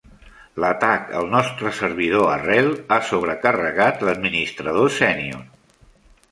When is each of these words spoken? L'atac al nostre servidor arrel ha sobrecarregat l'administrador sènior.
L'atac 0.61 1.11
al 1.19 1.29
nostre 1.33 1.73
servidor 1.81 2.25
arrel 2.37 2.71
ha 2.95 2.99
sobrecarregat 3.11 4.03
l'administrador 4.09 4.93
sènior. 5.01 5.49